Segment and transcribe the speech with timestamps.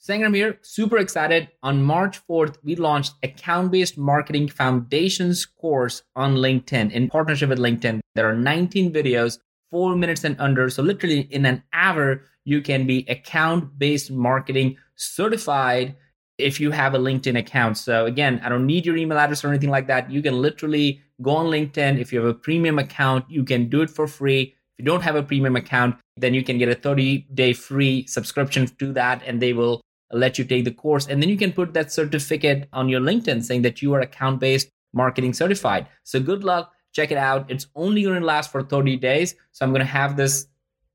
[0.00, 1.50] Sangram here, super excited.
[1.62, 7.58] On March 4th, we launched Account Based Marketing Foundations course on LinkedIn in partnership with
[7.58, 8.00] LinkedIn.
[8.14, 9.40] There are 19 videos,
[9.70, 10.70] four minutes and under.
[10.70, 15.96] So, literally, in an hour, you can be account based marketing certified
[16.38, 17.76] if you have a LinkedIn account.
[17.76, 20.10] So, again, I don't need your email address or anything like that.
[20.10, 22.00] You can literally go on LinkedIn.
[22.00, 24.54] If you have a premium account, you can do it for free.
[24.78, 28.06] If you don't have a premium account, then you can get a 30 day free
[28.06, 29.82] subscription to that and they will
[30.12, 31.06] let you take the course.
[31.06, 34.40] And then you can put that certificate on your LinkedIn saying that you are account
[34.40, 35.86] based marketing certified.
[36.04, 36.72] So good luck.
[36.92, 37.50] Check it out.
[37.50, 39.34] It's only going to last for 30 days.
[39.52, 40.46] So I'm going to have this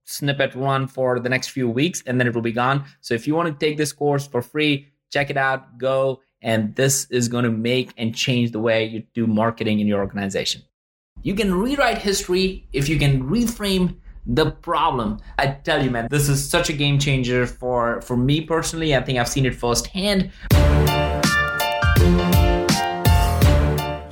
[0.04, 2.84] snippet run for the next few weeks and then it will be gone.
[3.02, 6.22] So if you want to take this course for free, check it out, go.
[6.41, 10.00] And this is going to make and change the way you do marketing in your
[10.00, 10.62] organization.
[11.24, 15.20] You can rewrite history if you can reframe the problem.
[15.38, 18.96] I tell you, man, this is such a game changer for, for me personally.
[18.96, 20.32] I think I've seen it firsthand.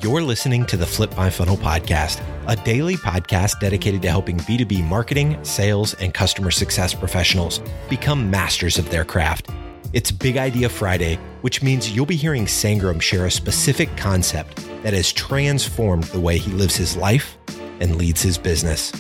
[0.02, 4.84] You're listening to the Flip My Funnel podcast, a daily podcast dedicated to helping B2B
[4.84, 9.50] marketing, sales, and customer success professionals become masters of their craft.
[9.94, 14.94] It's Big Idea Friday, which means you'll be hearing Sangram share a specific concept that
[14.94, 17.38] has transformed the way he lives his life
[17.80, 18.92] and leads his business.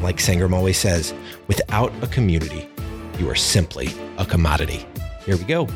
[0.00, 1.12] Like Sangram always says,
[1.46, 2.68] without a community,
[3.18, 4.86] you are simply a commodity.
[5.26, 5.68] Here we go.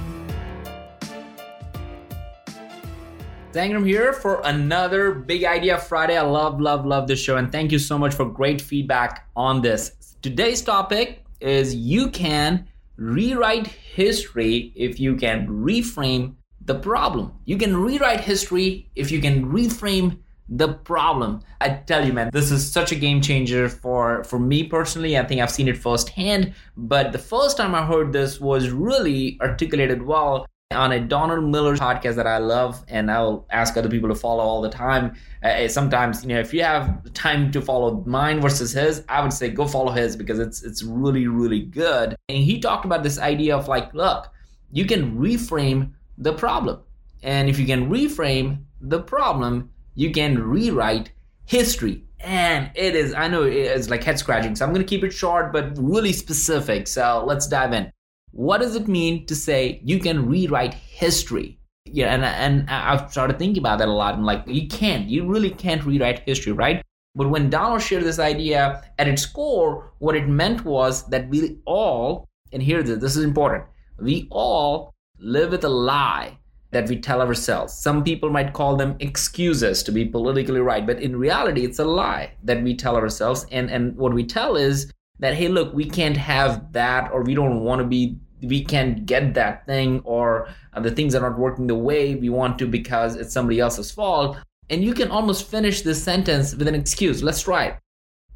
[3.53, 6.17] Sangram here for another Big Idea Friday.
[6.17, 9.61] I love, love, love this show, and thank you so much for great feedback on
[9.61, 10.17] this.
[10.23, 17.33] Today's topic is you can rewrite history if you can reframe the problem.
[17.45, 21.41] You can rewrite history if you can reframe the problem.
[21.61, 25.19] I tell you, man, this is such a game changer for for me personally.
[25.19, 26.55] I think I've seen it firsthand.
[26.77, 31.77] But the first time I heard this was really articulated well on a Donald Miller
[31.77, 35.15] podcast that I love, and I'll ask other people to follow all the time.
[35.43, 39.33] Uh, sometimes, you know, if you have time to follow mine versus his, I would
[39.33, 42.17] say go follow his because it's it's really really good.
[42.29, 44.31] And he talked about this idea of like, look,
[44.73, 46.81] you can reframe the problem,
[47.23, 51.13] and if you can reframe the problem, you can rewrite
[51.47, 52.05] history.
[52.21, 54.57] And it is, I know it's like head scratching.
[54.57, 56.89] So I'm going to keep it short, but really specific.
[56.89, 57.91] So let's dive in.
[58.31, 61.59] What does it mean to say you can rewrite history?
[61.85, 64.15] Yeah, and, and I've started thinking about that a lot.
[64.15, 66.83] I'm like, you can't, you really can't rewrite history, right?
[67.15, 71.59] But when Donald shared this idea, at its core, what it meant was that we
[71.67, 73.65] all, and here this is important,
[74.01, 76.39] we all live with a lie
[76.75, 77.73] that we tell ourselves.
[77.73, 81.85] Some people might call them excuses to be politically right, but in reality, it's a
[81.85, 83.47] lie that we tell ourselves.
[83.53, 87.35] And, and what we tell is that, hey, look, we can't have that, or we
[87.35, 91.39] don't want to be, we can't get that thing, or uh, the things are not
[91.39, 94.37] working the way we want to because it's somebody else's fault.
[94.69, 97.23] And you can almost finish this sentence with an excuse.
[97.23, 97.79] Let's try it.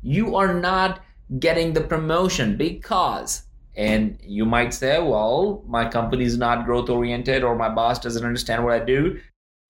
[0.01, 1.03] You are not
[1.41, 3.43] getting the promotion because
[3.79, 8.27] and you might say, well, my company is not growth oriented or my boss doesn't
[8.27, 9.21] understand what I do.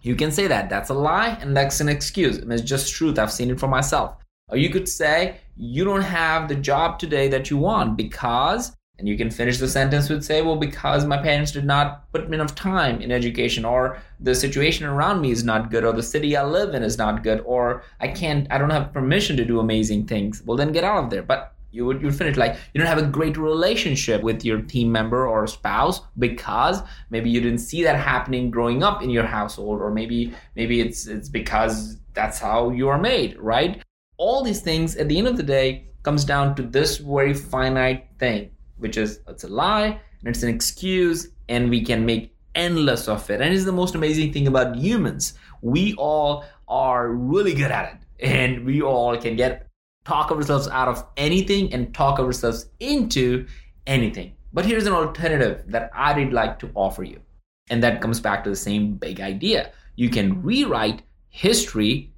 [0.00, 0.70] You can say that.
[0.70, 2.38] That's a lie and that's an excuse.
[2.38, 3.18] it's just truth.
[3.18, 4.16] I've seen it for myself.
[4.48, 9.06] Or you could say, you don't have the job today that you want because, and
[9.06, 12.54] you can finish the sentence with say, well, because my parents did not put enough
[12.54, 16.44] time in education, or the situation around me is not good, or the city I
[16.44, 20.06] live in is not good, or I can't, I don't have permission to do amazing
[20.06, 20.42] things.
[20.46, 21.22] Well, then get out of there.
[21.22, 22.36] But you would you finish.
[22.36, 27.30] Like you don't have a great relationship with your team member or spouse because maybe
[27.30, 31.28] you didn't see that happening growing up in your household or maybe maybe it's it's
[31.28, 33.82] because that's how you are made right?
[34.16, 38.08] All these things at the end of the day comes down to this very finite
[38.18, 43.08] thing which is it's a lie and it's an excuse and we can make endless
[43.08, 43.40] of it.
[43.40, 45.34] And it's the most amazing thing about humans.
[45.62, 49.67] We all are really good at it and we all can get
[50.08, 53.46] talk ourselves out of anything and talk ourselves into
[53.86, 54.32] anything.
[54.54, 57.20] But here's an alternative that I'd like to offer you.
[57.68, 59.70] And that comes back to the same big idea.
[59.96, 62.14] You can rewrite history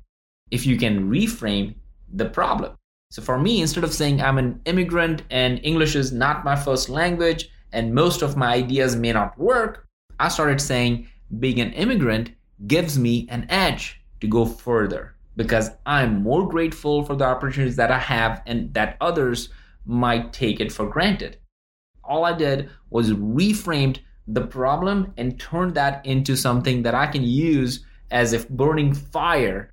[0.52, 1.74] if you can reframe
[2.12, 2.76] the problem.
[3.10, 6.88] So for me, instead of saying I'm an immigrant and English is not my first
[6.88, 9.88] language and most of my ideas may not work,
[10.20, 11.08] I started saying
[11.40, 12.30] being an immigrant
[12.68, 17.90] gives me an edge to go further because I'm more grateful for the opportunities that
[17.90, 19.48] I have and that others
[19.86, 21.38] might take it for granted.
[22.04, 27.22] All I did was reframed the problem and turned that into something that I can
[27.22, 29.70] use as if burning fire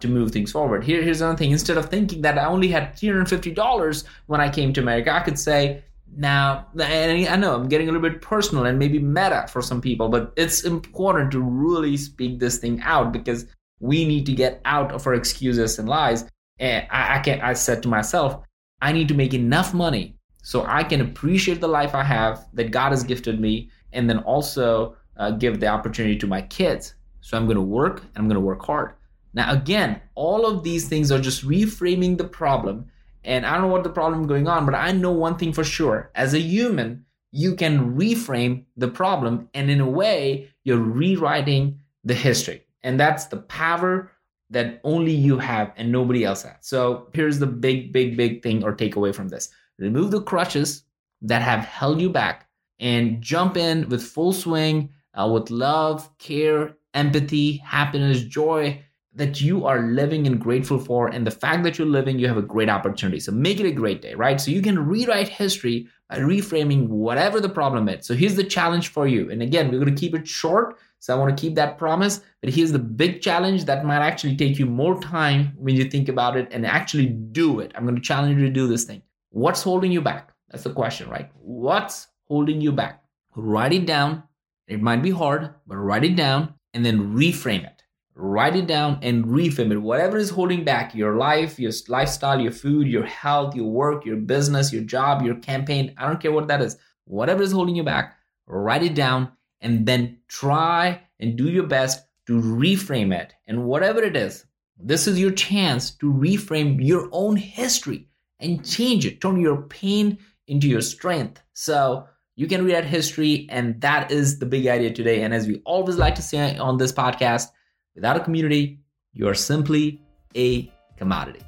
[0.00, 0.82] to move things forward.
[0.82, 1.52] Here, here's another thing.
[1.52, 5.38] Instead of thinking that I only had $350 when I came to America, I could
[5.38, 5.84] say,
[6.16, 9.80] Now, and I know I'm getting a little bit personal and maybe meta for some
[9.80, 13.46] people, but it's important to really speak this thing out because
[13.80, 16.24] we need to get out of our excuses and lies.
[16.58, 18.42] And I, I can I said to myself,
[18.80, 22.70] I need to make enough money so I can appreciate the life I have that
[22.70, 26.94] God has gifted me, and then also uh, give the opportunity to my kids.
[27.20, 28.92] So I'm going to work and I'm going to work hard.
[29.34, 32.90] Now, again, all of these things are just reframing the problem
[33.26, 35.64] and I don't know what the problem going on, but I know one thing for
[35.64, 36.10] sure.
[36.14, 42.14] As a human, you can reframe the problem, and in a way, you're rewriting the
[42.14, 42.65] history.
[42.86, 44.12] And that's the power
[44.50, 46.54] that only you have and nobody else has.
[46.60, 49.48] So here's the big, big, big thing or takeaway from this.
[49.78, 50.84] Remove the crutches
[51.22, 52.48] that have held you back
[52.78, 58.80] and jump in with full swing uh, with love, care, empathy, happiness, joy,
[59.16, 61.08] that you are living and grateful for.
[61.08, 63.18] And the fact that you're living you have a great opportunity.
[63.18, 64.40] So make it a great day right?
[64.40, 68.06] So you can rewrite history by reframing whatever the problem is.
[68.06, 69.28] So here's the challenge for you.
[69.28, 72.20] And again we're going to keep it short so i want to keep that promise
[72.46, 76.08] but here's the big challenge that might actually take you more time when you think
[76.08, 77.72] about it and actually do it.
[77.74, 79.02] I'm going to challenge you to do this thing.
[79.30, 80.30] What's holding you back?
[80.48, 81.28] That's the question right?
[81.40, 83.02] What's holding you back?
[83.34, 84.22] Write it down.
[84.68, 87.82] It might be hard but write it down and then reframe it.
[88.14, 89.78] Write it down and reframe it.
[89.78, 94.18] Whatever is holding back your life, your lifestyle, your food, your health, your work, your
[94.18, 96.76] business, your job, your campaign, I don't care what that is.
[97.06, 98.16] Whatever is holding you back,
[98.46, 99.32] write it down
[99.66, 103.34] and then try and do your best to reframe it.
[103.46, 104.46] And whatever it is,
[104.78, 108.08] this is your chance to reframe your own history
[108.40, 111.42] and change it, turn your pain into your strength.
[111.52, 115.22] So you can read history, and that is the big idea today.
[115.22, 117.48] And as we always like to say on this podcast,
[117.96, 118.78] Without a community,
[119.14, 119.98] you are simply
[120.36, 121.40] a commodity.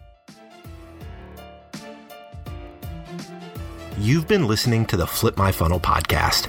[3.98, 6.48] You've been listening to the Flip My Funnel podcast.